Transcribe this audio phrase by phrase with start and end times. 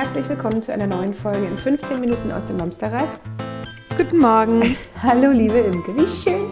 [0.00, 3.18] Herzlich willkommen zu einer neuen Folge in 15 Minuten aus dem Mamsterrad.
[3.96, 4.76] Guten Morgen.
[5.02, 6.42] Hallo liebe Imke, wie schön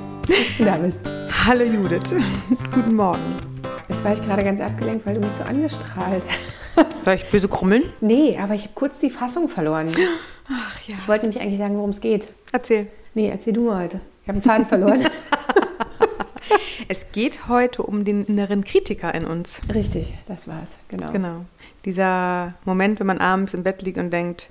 [0.58, 1.02] du da bist.
[1.46, 2.12] Hallo Judith.
[2.74, 3.36] Guten Morgen.
[3.88, 6.24] Jetzt war ich gerade ganz abgelenkt, weil du mich so angestrahlt
[7.00, 7.84] Soll ich böse krummeln?
[8.00, 9.92] Nee, aber ich habe kurz die Fassung verloren.
[10.51, 10.96] Ach ja.
[10.98, 12.26] Ich wollte nämlich eigentlich sagen, worum es geht.
[12.51, 12.88] Erzähl.
[13.15, 14.01] Nee, erzähl du mal heute.
[14.24, 15.06] Ich habe einen Faden verloren.
[16.88, 19.60] Es geht heute um den inneren Kritiker in uns.
[19.72, 21.10] Richtig, das war's, genau.
[21.12, 21.45] Genau.
[21.84, 24.50] Dieser Moment, wenn man abends im Bett liegt und denkt,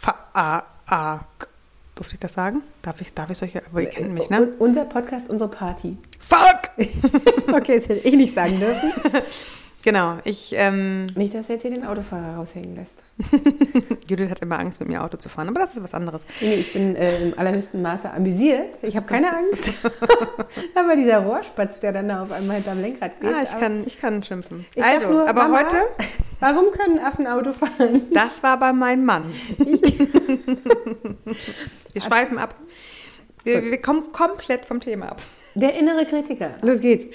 [0.00, 1.48] fuck.
[1.94, 2.62] Durfte ich das sagen?
[2.82, 4.42] Darf ich, darf ich solche, aber ihr kennt mich, ne?
[4.42, 5.96] Un- Unser Podcast, unsere Party.
[6.20, 6.38] Fuck!
[7.52, 8.92] Okay, das hätte ich nicht sagen dürfen.
[9.86, 13.04] Genau, ich, ähm, Nicht, dass du jetzt hier den Autofahrer raushängen lässt.
[14.08, 16.26] Judith hat immer Angst, mit mir Auto zu fahren, aber das ist was anderes.
[16.40, 18.80] Nee, ich bin äh, im allerhöchsten Maße amüsiert.
[18.82, 19.70] Ich habe keine Angst.
[20.74, 23.32] aber dieser Rohrspatz, der dann da auf einmal hinterm Lenkrad geht.
[23.32, 24.66] Ah, ich kann, ich kann schimpfen.
[24.74, 25.76] Ich also, nur, aber Mama, heute,
[26.40, 28.10] Warum können Affen Auto fahren?
[28.12, 29.32] das war bei meinem Mann.
[31.92, 32.56] Wir schweifen ab.
[33.44, 35.22] Wir, wir kommen komplett vom Thema ab.
[35.56, 36.50] Der innere Kritiker.
[36.62, 37.06] Los geht's.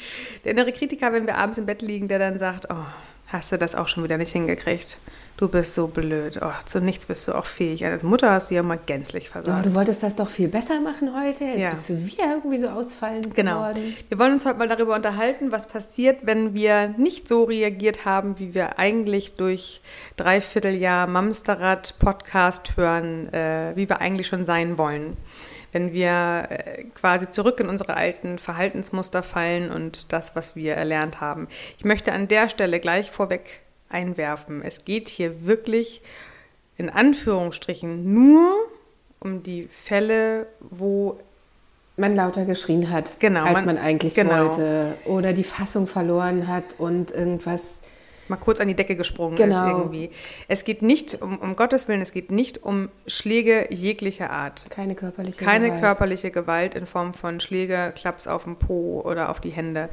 [0.43, 2.75] Der innere Kritiker, wenn wir abends im Bett liegen, der dann sagt, oh,
[3.27, 4.97] hast du das auch schon wieder nicht hingekriegt?
[5.37, 6.39] Du bist so blöd.
[6.43, 7.83] Oh, zu nichts bist du auch fähig.
[7.85, 9.65] Als Mutter hast du ja mal gänzlich So, versagt.
[9.65, 11.45] du wolltest das doch viel besser machen heute.
[11.45, 11.69] Jetzt Ja.
[11.71, 13.59] bist du wieder irgendwie so ausfallend Genau.
[13.61, 13.95] geworden.
[14.09, 18.37] Wir wollen uns heute mal darüber unterhalten, was passiert, wenn wir nicht so reagiert haben,
[18.39, 19.81] wie wir eigentlich durch
[20.17, 25.17] Dreivierteljahr Mamsterrad Podcast hören, äh, wie wir eigentlich schon sein wollen.
[25.71, 31.21] Wenn wir äh, quasi zurück in unsere alten Verhaltensmuster fallen und das, was wir erlernt
[31.21, 31.47] haben.
[31.77, 34.61] Ich möchte an der Stelle gleich vorweg einwerfen.
[34.63, 36.01] Es geht hier wirklich
[36.77, 38.53] in Anführungsstrichen nur
[39.19, 41.19] um die Fälle, wo
[41.97, 44.47] Man lauter geschrien hat, Genau, als man- man, eigentlich genau.
[44.47, 44.93] wollte.
[45.05, 47.81] Oder die Fassung verloren hat und irgendwas.
[48.31, 49.55] Mal kurz an die Decke gesprungen Genau.
[49.55, 50.09] ist irgendwie.
[50.47, 54.65] Es geht nicht, um, um Gottes Willen, es geht nicht um Schläge jeglicher Art.
[54.71, 55.81] Keine körperliche Keine Gewalt.
[55.81, 59.89] körperliche Gewalt in Form von Schläge, Klaps auf den Po oder auf die Hände.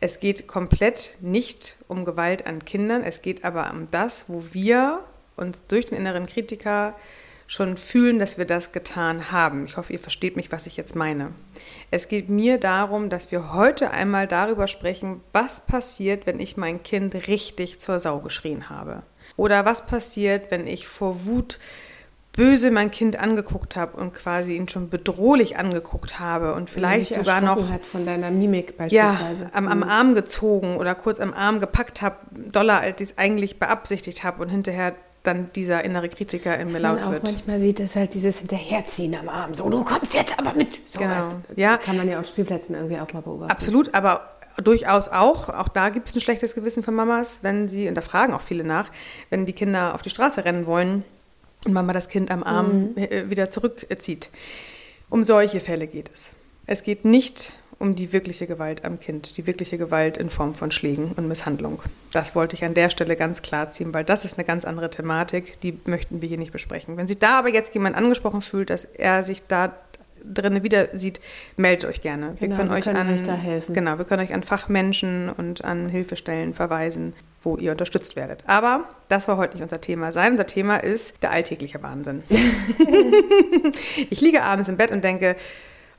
[0.00, 5.00] Es geht komplett nicht um Gewalt an Kindern, es geht aber um das, wo wir
[5.36, 6.94] uns durch den inneren Kritiker
[7.52, 9.66] schon fühlen, dass wir das getan haben.
[9.66, 11.32] Ich hoffe, ihr versteht mich, was ich jetzt meine.
[11.90, 16.82] Es geht mir darum, dass wir heute einmal darüber sprechen, was passiert, wenn ich mein
[16.82, 19.02] Kind richtig zur Sau geschrien habe.
[19.36, 21.58] Oder was passiert, wenn ich vor Wut
[22.34, 27.42] böse mein Kind angeguckt habe und quasi ihn schon bedrohlich angeguckt habe und vielleicht sogar
[27.42, 29.50] noch von deiner Mimik ja, beispielsweise.
[29.52, 29.84] am, am Mhm.
[29.84, 34.40] Arm gezogen oder kurz am Arm gepackt habe, doller als ich es eigentlich beabsichtigt habe
[34.40, 37.24] und hinterher dann dieser innere Kritiker in mir Was man laut auch wird.
[37.24, 39.54] manchmal sieht, ist halt dieses Hinterherziehen am Arm.
[39.54, 40.80] So, du kommst jetzt aber mit.
[40.86, 41.16] So Genau.
[41.16, 41.36] was.
[41.56, 41.76] Ja.
[41.76, 43.52] Kann man ja auf Spielplätzen irgendwie auch mal beobachten.
[43.52, 44.28] Absolut, aber
[44.62, 48.00] durchaus auch, auch da gibt es ein schlechtes Gewissen von Mamas, wenn sie, und da
[48.00, 48.90] fragen auch viele nach,
[49.30, 51.04] wenn die Kinder auf die Straße rennen wollen
[51.64, 54.30] und Mama das Kind am Arm äh, wieder zurückzieht.
[55.08, 56.32] Um solche Fälle geht es.
[56.66, 60.70] Es geht nicht um die wirkliche Gewalt am Kind, die wirkliche Gewalt in Form von
[60.70, 61.82] Schlägen und Misshandlung.
[62.12, 64.88] Das wollte ich an der Stelle ganz klar ziehen, weil das ist eine ganz andere
[64.88, 66.96] Thematik, die möchten wir hier nicht besprechen.
[66.96, 69.74] Wenn sich da aber jetzt jemand angesprochen fühlt, dass er sich da
[70.24, 71.20] drin wieder sieht,
[71.56, 72.36] meldet euch gerne.
[72.38, 73.74] Genau, wir können an, euch da helfen.
[73.74, 78.44] Genau, wir können euch an Fachmenschen und an Hilfestellen verweisen, wo ihr unterstützt werdet.
[78.46, 80.30] Aber das war heute nicht unser Thema sein.
[80.30, 82.22] Unser Thema ist der alltägliche Wahnsinn.
[84.10, 85.34] ich liege abends im Bett und denke,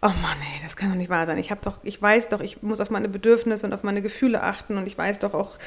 [0.03, 1.37] oh Mann, ey, das kann doch nicht wahr sein.
[1.37, 4.43] Ich habe doch, ich weiß doch, ich muss auf meine Bedürfnisse und auf meine Gefühle
[4.43, 5.57] achten und ich weiß doch auch,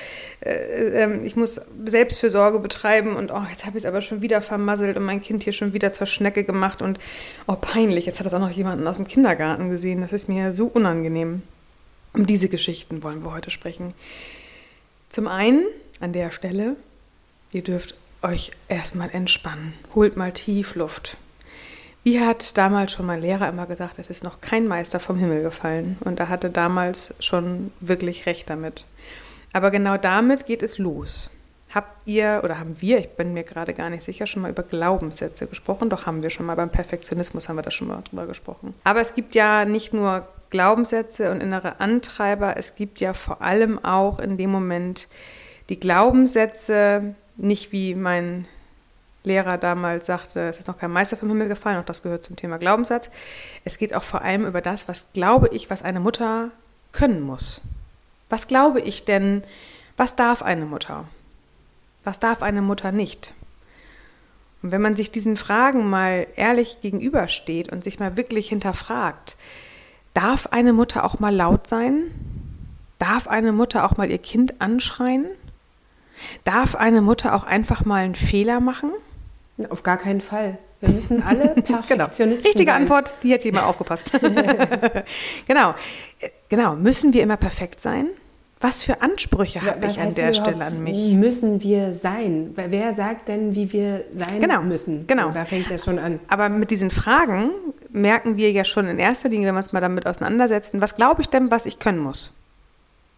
[0.40, 4.42] äh, ähm, ich muss Selbstfürsorge betreiben und oh, jetzt habe ich es aber schon wieder
[4.42, 6.98] vermasselt und mein Kind hier schon wieder zur Schnecke gemacht und
[7.46, 10.02] oh peinlich, jetzt hat das auch noch jemanden aus dem Kindergarten gesehen.
[10.02, 11.42] Das ist mir so unangenehm.
[12.12, 13.94] Um diese Geschichten wollen wir heute sprechen.
[15.08, 15.64] Zum einen
[16.00, 16.76] an der Stelle,
[17.52, 19.72] ihr dürft euch erstmal entspannen.
[19.94, 21.16] Holt mal tief Luft.
[22.06, 25.42] Wie hat damals schon mein Lehrer immer gesagt, es ist noch kein Meister vom Himmel
[25.42, 25.98] gefallen.
[26.04, 28.84] Und er hatte damals schon wirklich recht damit.
[29.52, 31.32] Aber genau damit geht es los.
[31.74, 34.62] Habt ihr oder haben wir, ich bin mir gerade gar nicht sicher, schon mal über
[34.62, 35.90] Glaubenssätze gesprochen?
[35.90, 38.72] Doch haben wir schon mal beim Perfektionismus haben wir da schon mal drüber gesprochen.
[38.84, 43.84] Aber es gibt ja nicht nur Glaubenssätze und innere Antreiber, es gibt ja vor allem
[43.84, 45.08] auch in dem Moment
[45.70, 48.46] die Glaubenssätze, nicht wie mein
[49.26, 52.36] Lehrer damals sagte, es ist noch kein Meister vom Himmel gefallen, auch das gehört zum
[52.36, 53.10] Thema Glaubenssatz.
[53.64, 56.50] Es geht auch vor allem über das, was glaube ich, was eine Mutter
[56.92, 57.60] können muss.
[58.28, 59.42] Was glaube ich denn,
[59.96, 61.08] was darf eine Mutter?
[62.04, 63.34] Was darf eine Mutter nicht?
[64.62, 69.36] Und wenn man sich diesen Fragen mal ehrlich gegenübersteht und sich mal wirklich hinterfragt,
[70.14, 72.02] darf eine Mutter auch mal laut sein?
[73.00, 75.26] Darf eine Mutter auch mal ihr Kind anschreien?
[76.44, 78.92] Darf eine Mutter auch einfach mal einen Fehler machen?
[79.70, 80.58] Auf gar keinen Fall.
[80.80, 82.34] Wir müssen alle Perfektionisten genau.
[82.58, 82.82] Richtige sein.
[82.82, 84.10] Antwort, die hat jemand aufgepasst.
[85.46, 85.74] genau.
[86.48, 86.76] Genau.
[86.76, 88.08] Müssen wir immer perfekt sein?
[88.60, 91.12] Was für Ansprüche habe Was ich an der Stelle an mich?
[91.12, 92.52] Müssen wir sein?
[92.54, 95.06] Wer- sagt denn, wie wir sein Genau, müssen?
[95.06, 95.30] genau.
[95.30, 96.20] Da fängt es ja schon an.
[96.28, 97.50] Aber mit diesen Fragen
[97.90, 101.20] merken wir ja schon in erster Linie, wenn wir uns mal damit auseinandersetzen, was glaube
[101.20, 102.34] ich denn, was ich können muss?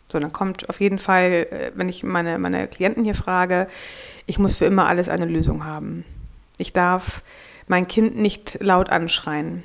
[0.09, 3.69] So, dann kommt auf jeden Fall, äh, wenn ich meine, meine Klienten hier frage,
[4.27, 6.05] ich muss für immer alles eine Lösung haben.
[6.59, 7.23] Ich darf
[7.67, 9.65] mein Kind nicht laut anschreien.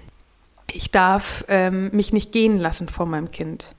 [0.72, 3.76] Ich darf ähm, mich nicht gehen lassen vor meinem Kind.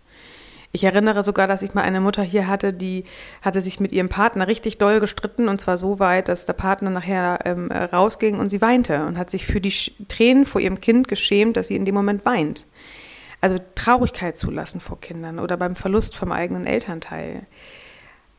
[0.72, 3.04] Ich erinnere sogar, dass ich mal eine Mutter hier hatte, die
[3.42, 6.90] hatte sich mit ihrem Partner richtig doll gestritten und zwar so weit, dass der Partner
[6.90, 9.72] nachher ähm, äh, rausging und sie weinte und hat sich für die
[10.08, 12.66] Tränen vor ihrem Kind geschämt, dass sie in dem Moment weint.
[13.40, 17.46] Also Traurigkeit zulassen vor Kindern oder beim Verlust vom eigenen Elternteil.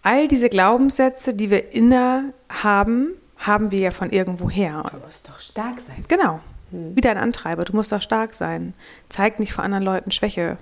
[0.01, 4.81] All diese Glaubenssätze, die wir inner haben, haben wir ja von irgendwoher.
[4.91, 6.03] Du musst doch stark sein.
[6.07, 6.39] Genau.
[6.71, 7.63] Wieder ein Antreiber.
[7.63, 8.73] Du musst auch stark sein.
[9.07, 10.57] Zeig nicht vor anderen Leuten Schwäche.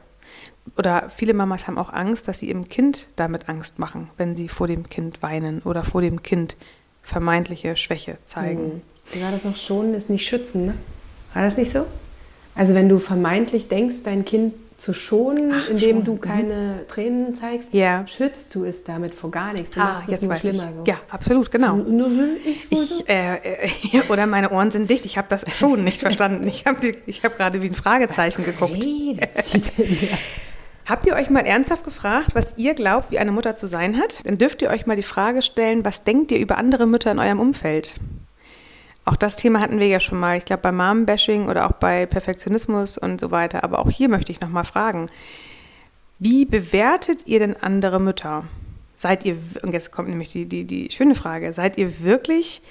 [0.78, 4.48] Oder viele Mamas haben auch Angst, dass sie ihrem Kind damit Angst machen, wenn sie
[4.48, 6.56] vor dem Kind weinen oder vor dem Kind
[7.02, 8.82] vermeintliche Schwäche zeigen.
[9.12, 9.58] Wie war das noch?
[9.58, 10.74] Schonen ist nicht schützen, ne?
[11.34, 11.86] War das nicht so?
[12.56, 14.54] Also wenn du vermeintlich denkst, dein Kind
[14.84, 16.04] zu schonen, Ach, indem schon.
[16.04, 16.22] du Mhm.
[16.22, 18.06] keine Tränen zeigst, Ja.
[18.06, 19.72] schützt du es damit vor gar nichts.
[19.72, 20.76] Du Ah, machst es jetzt nur weiß schlimmer ich.
[20.76, 20.84] so.
[20.86, 21.80] Ja, absolut, genau.
[22.70, 23.70] Ich äh, äh,
[24.10, 25.06] oder meine Ohren sind dicht.
[25.06, 26.46] Ich habe das schon nicht verstanden.
[26.48, 26.80] Ich habe
[27.24, 28.84] hab gerade wie ein Fragezeichen geguckt.
[28.84, 29.28] denn da?
[30.90, 34.20] Habt ihr euch mal ernsthaft gefragt, was ihr glaubt, wie eine Mutter zu sein hat?
[34.26, 37.20] Dann dürft ihr euch mal die Frage stellen, was denkt ihr über andere Mütter in
[37.20, 37.94] eurem Umfeld?
[39.06, 42.06] Auch das Thema hatten wir ja schon mal, ich glaube bei Mom-Bashing oder auch bei
[42.06, 43.64] Perfektionismus und so weiter.
[43.64, 45.10] Aber auch hier möchte ich nochmal fragen,
[46.20, 48.46] wie bewertet ihr denn andere Mütter?
[48.96, 52.62] Seid ihr, und jetzt kommt nämlich die, die, die schöne Frage, seid ihr wirklich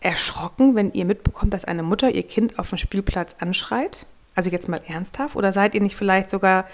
[0.00, 4.06] erschrocken, wenn ihr mitbekommt, dass eine Mutter ihr Kind auf dem Spielplatz anschreit?
[4.36, 5.34] Also jetzt mal ernsthaft?
[5.34, 6.66] Oder seid ihr nicht vielleicht sogar,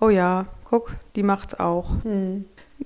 [0.00, 1.90] oh ja, guck, die macht's auch?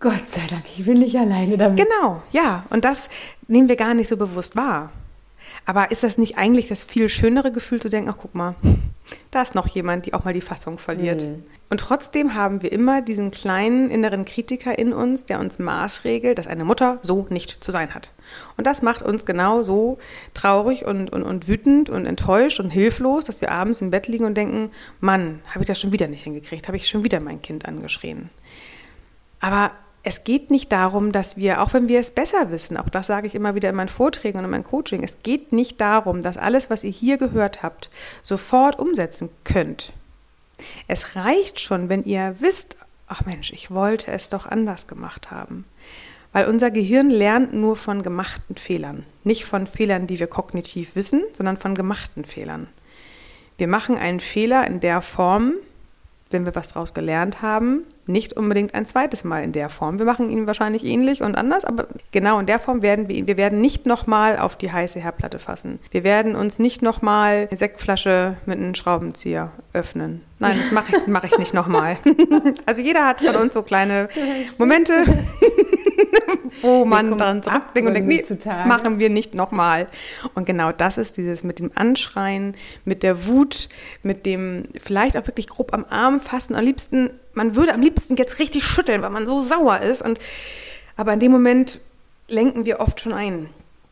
[0.00, 1.78] Gott sei Dank, ich bin nicht alleine damit.
[1.78, 2.64] Genau, ja.
[2.70, 3.11] Und das
[3.46, 4.90] nehmen wir gar nicht so bewusst wahr.
[5.66, 8.54] Aber ist das nicht eigentlich das viel schönere Gefühl zu denken, ach guck mal,
[9.32, 11.26] da ist noch jemand, die auch mal die Fassung verliert.
[11.68, 16.46] Und trotzdem haben wir immer diesen kleinen inneren Kritiker in uns, der uns maßregelt, dass
[16.46, 18.12] eine Mutter so nicht zu sein hat.
[18.56, 19.98] Und das macht uns genau so
[20.32, 24.24] traurig und, und, und wütend und enttäuscht und hilflos, dass wir abends im Bett liegen
[24.24, 24.70] und denken,
[25.00, 28.30] Mann, habe ich das schon wieder nicht hingekriegt, habe ich schon wieder mein Kind angeschrien.
[29.40, 29.72] Aber
[30.06, 33.26] es geht nicht darum, dass wir, auch wenn wir es besser wissen, auch das sage
[33.26, 36.37] ich immer wieder in meinen Vorträgen und in meinem Coaching, es geht nicht darum, dass
[36.37, 37.91] alles, was ihr hier gehört habt,
[38.23, 39.93] sofort umsetzen könnt.
[40.87, 42.76] Es reicht schon, wenn ihr wisst,
[43.08, 45.64] ach Mensch, ich wollte es doch anders gemacht haben.
[46.32, 51.25] Weil unser Gehirn lernt nur von gemachten Fehlern, nicht von Fehlern, die wir kognitiv wissen,
[51.32, 52.69] sondern von gemachten Fehlern.
[53.59, 55.55] Wir machen einen Fehler in der Form,
[56.31, 59.99] wenn wir was daraus gelernt haben, nicht unbedingt ein zweites Mal in der Form.
[59.99, 63.26] Wir machen ihn wahrscheinlich ähnlich und anders, aber genau in der Form werden wir ihn.
[63.26, 65.78] Wir werden nicht nochmal auf die heiße Herdplatte fassen.
[65.90, 70.23] Wir werden uns nicht nochmal eine Sektflasche mit einem Schraubenzieher öffnen.
[70.38, 71.97] Nein, das mache ich, mach ich nicht nochmal.
[72.66, 74.09] also jeder hat von uns so kleine
[74.59, 74.92] Momente,
[76.62, 78.69] wo man dann zurückdenkt und denkt, nee, zutage.
[78.69, 79.87] machen wir nicht nochmal.
[80.35, 83.69] Und genau das ist dieses mit dem Anschreien, mit der Wut,
[84.03, 86.55] mit dem vielleicht auch wirklich grob am Arm fassen.
[86.55, 90.03] Am liebsten, man würde am liebsten jetzt richtig schütteln, weil man so sauer ist.
[90.03, 90.19] Und,
[90.97, 91.81] aber in dem Moment
[92.29, 93.49] lenken wir oft schon ein.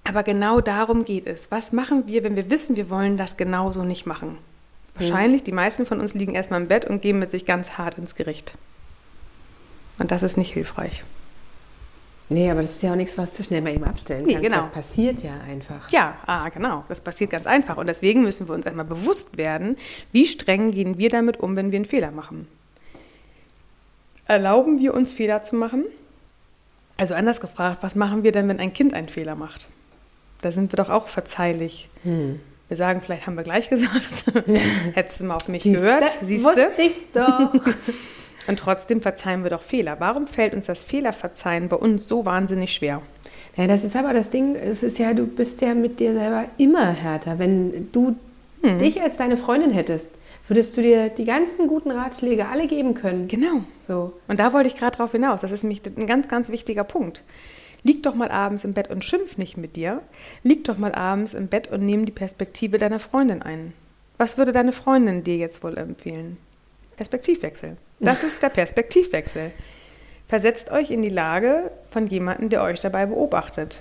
[0.07, 1.51] Aber genau darum geht es.
[1.51, 4.39] Was machen wir, wenn wir wissen, wir wollen das genauso nicht machen?
[4.95, 7.99] Wahrscheinlich, die meisten von uns liegen erstmal im Bett und gehen mit sich ganz hart
[7.99, 8.55] ins Gericht.
[9.99, 11.03] Und das ist nicht hilfreich.
[12.31, 14.49] Nee, aber das ist ja auch nichts, was du schnell mal eben abstellen Nee, kannst.
[14.50, 14.62] genau.
[14.62, 15.90] Das passiert ja einfach.
[15.90, 16.85] Ja, ah, genau.
[16.88, 17.76] Das passiert ganz einfach.
[17.76, 19.76] Und deswegen müssen wir uns einmal bewusst werden,
[20.11, 22.49] wie streng gehen wir damit um, wenn wir einen Fehler machen.
[24.26, 25.85] Erlauben wir uns Fehler zu machen?
[26.97, 29.69] Also anders gefragt, was machen wir denn, wenn ein Kind einen Fehler macht?
[30.40, 31.90] Da sind wir doch auch verzeihlich.
[32.04, 34.25] Wir sagen, vielleicht haben wir gleich gesagt,
[34.95, 36.83] hättest du mal auf mich gehört, siehst Wusste du?
[36.83, 37.52] ich's doch.
[38.47, 39.97] Und trotzdem verzeihen wir doch Fehler.
[40.01, 43.03] Warum fällt uns das Fehlerverzeihen bei uns so wahnsinnig schwer?
[43.57, 46.45] Ja, das ist aber das Ding, es ist ja, du bist ja mit dir selber
[46.59, 47.39] immer härter.
[47.39, 48.17] Wenn du
[48.65, 48.79] Hm.
[48.79, 50.09] dich als deine Freundin hättest,
[50.49, 53.29] würdest du dir die ganzen guten Ratschläge alle geben können.
[53.29, 53.63] Genau.
[53.87, 54.15] So.
[54.27, 55.43] Und da wollte ich gerade drauf hinaus.
[55.43, 57.23] Das ist nämlich ein ganz, ganz wichtiger Punkt.
[57.83, 60.01] Lieg doch mal abends im Bett und schimpf nicht mit dir.
[60.43, 63.75] Lieg doch mal abends im Bett und nimm die Perspektive deiner Freundin ein.
[64.17, 66.39] Was würde deine Freundin dir jetzt wohl empfehlen?
[66.97, 67.77] Perspektivwechsel.
[68.01, 69.51] Das ist der Perspektivwechsel.
[70.29, 73.81] Versetzt euch in die Lage von jemandem, der euch dabei beobachtet.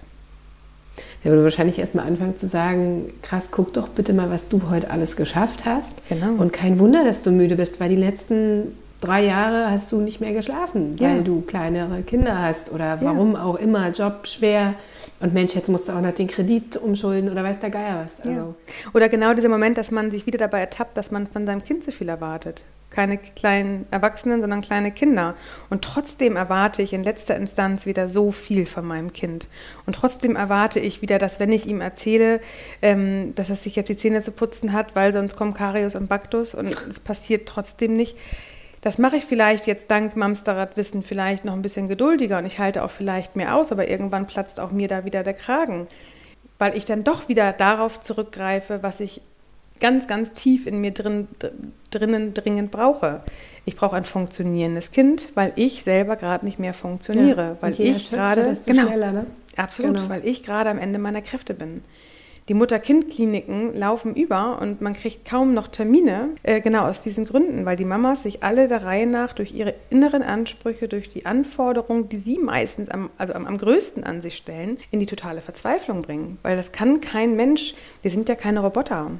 [1.23, 4.91] Der würde wahrscheinlich erstmal anfangen zu sagen, krass, guck doch bitte mal, was du heute
[4.91, 5.95] alles geschafft hast.
[6.09, 6.33] Genau.
[6.41, 10.21] Und kein Wunder, dass du müde bist, weil die letzten drei Jahre hast du nicht
[10.21, 11.09] mehr geschlafen, Ja.
[11.09, 14.75] weil du kleinere Kinder hast oder warum auch immer, Job schwer.
[15.19, 18.21] Und Mensch, jetzt musst du auch noch den Kredit umschulden oder weiß der Geier was.
[18.21, 18.55] Also,
[18.93, 21.83] Oder genau dieser Moment, dass man sich wieder dabei ertappt, dass man von seinem Kind
[21.83, 22.63] zu viel erwartet.
[22.93, 25.35] Keine kleinen Erwachsenen, sondern kleine Kinder.
[25.69, 29.47] Und trotzdem erwarte ich in letzter Instanz wieder so viel von meinem Kind.
[29.85, 32.39] Und trotzdem erwarte ich wieder, dass wenn ich ihm erzähle,
[32.81, 36.07] ähm, dass er sich jetzt die Zähne zu putzen hat, weil sonst kommen Karius und
[36.07, 38.15] Baktus und es passiert trotzdem nicht.
[38.81, 42.83] Das mache ich vielleicht jetzt dank Mamsterrad-Wissen vielleicht noch ein bisschen geduldiger und ich halte
[42.83, 45.87] auch vielleicht mehr aus, aber irgendwann platzt auch mir da wieder der Kragen,
[46.59, 49.21] weil ich dann doch wieder darauf zurückgreife, was ich
[49.79, 51.51] ganz, ganz tief in mir drin, dr-
[51.91, 53.21] drinnen dringend brauche.
[53.65, 58.09] Ich brauche ein funktionierendes Kind, weil ich selber gerade nicht mehr funktioniere, Ja, weil ich
[58.11, 59.25] gerade genau, schneller, ne?
[59.57, 60.09] absolut, Genau.
[60.09, 61.81] weil ich gerade am Ende meiner Kräfte bin.
[62.49, 67.63] Die Mutter-Kind-Kliniken laufen über und man kriegt kaum noch Termine, äh, genau aus diesen Gründen,
[67.65, 72.09] weil die Mamas sich alle der Reihe nach durch ihre inneren Ansprüche, durch die Anforderungen,
[72.09, 76.01] die sie meistens am, also am, am größten an sich stellen, in die totale Verzweiflung
[76.01, 76.37] bringen.
[76.43, 79.11] Weil das kann kein Mensch, wir sind ja keine Roboter.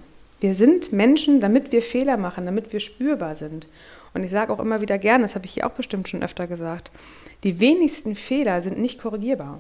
[0.44, 3.66] Wir sind Menschen, damit wir Fehler machen, damit wir spürbar sind.
[4.14, 6.48] Und ich sage auch immer wieder gerne, das habe ich hier auch bestimmt schon öfter
[6.48, 6.92] gesagt,
[7.46, 9.60] die wenigsten Fehler sind nicht korrigierbar.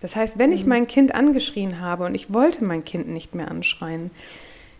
[0.00, 3.50] Das heißt, wenn ich mein Kind angeschrien habe und ich wollte mein Kind nicht mehr
[3.50, 4.12] anschreien,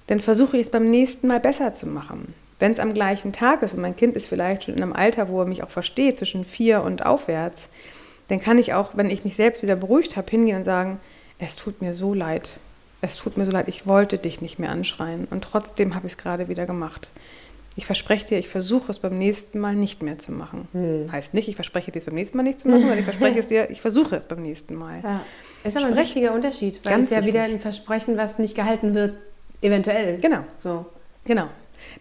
[0.07, 2.33] dann versuche ich es beim nächsten Mal besser zu machen.
[2.61, 5.29] Wenn es am gleichen Tag ist und mein Kind ist vielleicht schon in einem Alter,
[5.29, 7.71] wo er mich auch versteht, zwischen vier und aufwärts,
[8.29, 11.01] dann kann ich auch, wenn ich mich selbst wieder beruhigt habe, hingehen und sagen,
[11.41, 12.61] es tut mir so leid.
[13.05, 16.15] Es tut mir so leid, ich wollte dich nicht mehr anschreien und trotzdem habe ich
[16.15, 17.11] es gerade wieder gemacht.
[17.77, 20.69] Ich verspreche dir, ich versuche es beim nächsten Mal nicht mehr zu machen.
[21.11, 23.39] Heißt nicht, ich verspreche dir es beim nächsten Mal nicht zu machen, sondern ich verspreche
[23.41, 25.01] es dir, ich versuche es beim nächsten Mal.
[25.03, 25.21] Ja.
[25.65, 27.35] Ist aber ein Sprech- wichtiger Unterschied, weil Ganz es ja wichtig.
[27.35, 29.15] wieder ein Versprechen, was nicht gehalten wird,
[29.61, 30.19] eventuell.
[30.21, 30.45] Genau.
[30.57, 30.87] So.
[31.27, 31.49] Genau.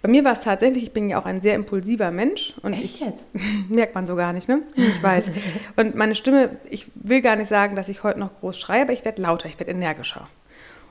[0.01, 2.53] Bei mir war es tatsächlich, ich bin ja auch ein sehr impulsiver Mensch.
[2.61, 3.27] Und Echt ich, jetzt?
[3.69, 4.61] Merkt man so gar nicht, ne?
[4.75, 5.31] Ich weiß.
[5.75, 8.93] Und meine Stimme, ich will gar nicht sagen, dass ich heute noch groß schreie, aber
[8.93, 10.27] ich werde lauter, ich werde energischer.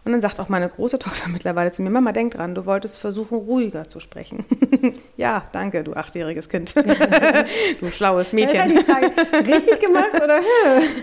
[0.05, 2.99] Und dann sagt auch meine große Tochter mittlerweile zu mir, Mama, denk dran, du wolltest
[2.99, 4.45] versuchen, ruhiger zu sprechen.
[5.17, 6.75] ja, danke, du achtjähriges Kind.
[7.81, 8.73] du schlaues Mädchen.
[8.73, 10.41] Richtig gemacht oder?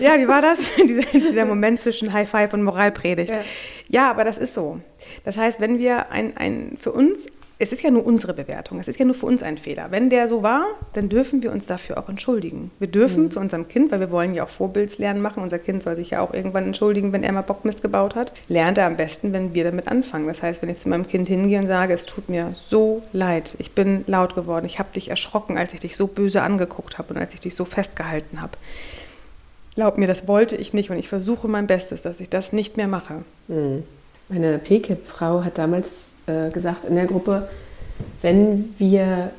[0.00, 0.74] Ja, wie war das?
[0.76, 3.30] dieser, dieser Moment zwischen High Five und Moralpredigt.
[3.30, 3.42] Ja.
[3.88, 4.10] Ja.
[4.10, 4.80] aber das ist so.
[5.24, 7.26] Das heißt, wenn wir ein, ein für uns,
[7.60, 9.88] es ist ja nur unsere Bewertung, es ist ja nur für uns ein Fehler.
[9.90, 10.64] Wenn der so war,
[10.94, 12.70] dann dürfen wir uns dafür auch entschuldigen.
[12.78, 13.30] Wir dürfen Mhm.
[13.30, 15.42] zu unserem Kind, weil wir wollen ja auch Vorbildslernen machen.
[15.42, 18.32] Unser Kind soll sich ja auch irgendwann entschuldigen, wenn er mal Bockmist gebaut hat.
[18.48, 20.26] Lernt er am besten, wenn wir damit anfangen.
[20.26, 23.54] Das heißt, wenn ich zu meinem Kind hingehe und sage, es tut mir so leid,
[23.58, 27.12] ich bin laut geworden, ich habe dich erschrocken, als ich dich so böse angeguckt habe
[27.14, 28.52] und als ich dich so festgehalten habe.
[29.74, 32.76] Glaub mir, das wollte ich nicht und ich versuche mein Bestes, dass ich das nicht
[32.76, 33.22] mehr mache.
[34.30, 37.48] Meine PKIP-Frau hat damals äh, gesagt in der Gruppe,
[38.22, 39.32] wenn wir,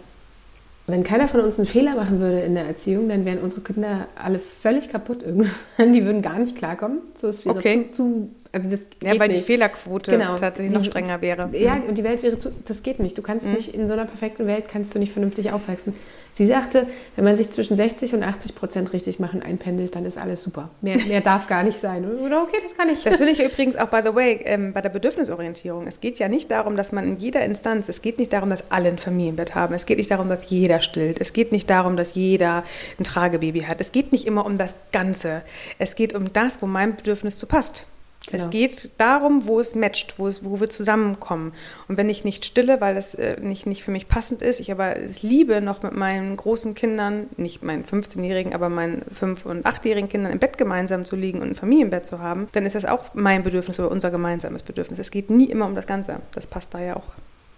[0.86, 4.08] wenn keiner von uns einen Fehler machen würde in der Erziehung, dann wären unsere Kinder
[4.22, 5.94] alle völlig kaputt irgendwann.
[5.94, 7.00] Die würden gar nicht klarkommen.
[7.16, 7.88] So es wäre Okay.
[7.92, 9.46] zu, zu, also das Ja, weil die nicht.
[9.46, 10.36] Fehlerquote Genau.
[10.36, 11.50] tatsächlich noch Die- strenger wäre.
[11.54, 13.18] Ja, und die Welt wäre zu, das geht nicht.
[13.18, 13.54] Du kannst Mhm.
[13.54, 15.94] nicht in so einer perfekten Welt kannst du nicht vernünftig aufwachsen.
[16.34, 20.18] Sie sagte, wenn man sich zwischen 60 und 80 Prozent richtig machen einpendelt, dann ist
[20.18, 20.70] alles super.
[20.82, 22.06] Mehr, mehr darf gar nicht sein.
[22.10, 23.04] Oder okay, das kann ich.
[23.04, 25.88] Das finde ich übrigens auch, by the way, ähm, bei der Bedürfnisorientierung.
[25.88, 28.72] Es geht ja nicht darum, dass man in jeder Instanz, es geht nicht darum, dass
[28.72, 29.74] alle ein Familienbett haben.
[29.76, 31.20] Es geht nicht darum, dass jeder stillt.
[31.20, 32.64] Es geht nicht darum, dass jeder
[32.98, 33.82] ein Tragebaby hat.
[33.82, 35.42] Es geht nicht immer um das Ganze.
[35.80, 37.86] Es geht um das, wo mein Bedürfnis zu passt.
[38.28, 38.44] Genau.
[38.44, 41.54] Es geht darum, wo es matcht, wo, es, wo wir zusammenkommen.
[41.88, 44.72] Und wenn ich nicht stille, weil das äh, nicht, nicht für mich passend ist, ich
[44.72, 49.66] aber es liebe, noch mit meinen großen Kindern, nicht meinen 15-Jährigen, aber meinen 5- und
[49.66, 52.86] 8-jährigen Kindern im Bett gemeinsam zu liegen und ein Familienbett zu haben, dann ist das
[52.86, 55.00] auch mein Bedürfnis oder unser gemeinsames Bedürfnis.
[55.00, 56.18] Es geht nie immer um das Ganze.
[56.34, 57.16] Das passt da ja auch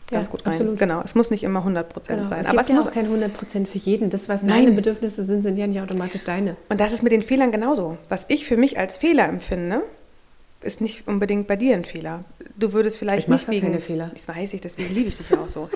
[0.10, 0.54] ganz Ja, gut rein.
[0.54, 0.80] absolut.
[0.80, 2.30] Genau, es muss nicht immer 100 Prozent Genau.
[2.30, 2.40] sein.
[2.40, 4.10] Es aber gibt es ja muss auch kein 100 Prozent für jeden.
[4.10, 4.64] Das, was Nein.
[4.64, 6.56] deine Bedürfnisse sind, sind ja nicht automatisch deine.
[6.70, 7.98] Und das ist mit den Fehlern genauso.
[8.08, 9.82] Was ich für mich als Fehler empfinde,
[10.64, 12.26] ist nicht unbedingt bei dir ein Fehler.
[12.56, 14.12] Du würdest vielleicht Ich nicht wegen keine Fehler.
[14.14, 15.70] Das weiß ich, deswegen liebe ich dich ja auch so.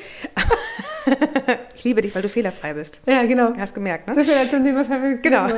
[1.75, 3.01] ich liebe dich, weil du fehlerfrei bist.
[3.06, 3.53] Ja, genau.
[3.58, 4.13] Hast gemerkt, ne?
[4.13, 4.84] So viel zum Thema.
[5.17, 5.48] Genau.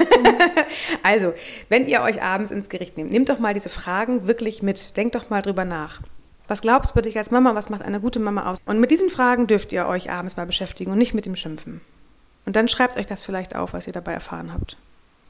[1.04, 1.34] Also,
[1.70, 4.98] wenn ihr euch abends ins Gericht nehmt, nehmt doch mal diese Fragen wirklich mit.
[4.98, 6.02] Denkt doch mal drüber nach.
[6.48, 7.56] Was glaubst du dich als Mama?
[7.56, 8.60] Was macht eine gute Mama aus?
[8.66, 11.82] Und mit diesen Fragen dürft ihr euch abends mal beschäftigen und nicht mit dem Schimpfen.
[12.46, 14.78] Und dann schreibt euch das vielleicht auf, was ihr dabei erfahren habt.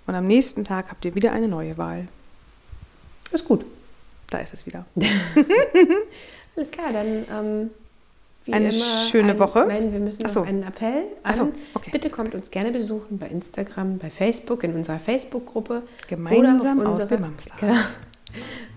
[0.07, 2.07] Und am nächsten Tag habt ihr wieder eine neue Wahl.
[3.31, 3.65] Ist gut.
[4.29, 4.85] Da ist es wieder.
[6.55, 7.69] Alles klar, dann ähm,
[8.51, 9.65] Eine schöne ein, Woche.
[9.67, 10.41] Nein, wir müssen noch so.
[10.41, 11.35] einen Appell an.
[11.35, 11.89] So, okay.
[11.91, 15.83] Bitte kommt uns gerne besuchen bei Instagram, bei Facebook, in unserer Facebook-Gruppe.
[16.07, 17.21] Gemeinsam oder auf aus unsere-.
[17.59, 17.73] Genau.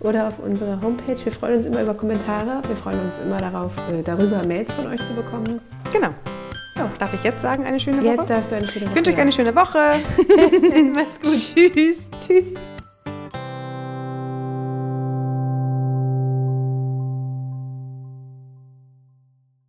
[0.00, 1.22] Oder auf unserer Homepage.
[1.22, 2.62] Wir freuen uns immer über Kommentare.
[2.66, 5.60] Wir freuen uns immer darauf, äh, darüber Mails von euch zu bekommen.
[5.92, 6.08] Genau.
[6.76, 8.28] Ja, darf ich jetzt sagen, eine schöne Jetzt Woche?
[8.28, 9.78] darfst du eine schöne Ich wünsche euch eine schöne Woche.
[10.94, 11.72] Macht's gut.
[11.74, 12.08] Tschüss.
[12.26, 12.54] Tschüss.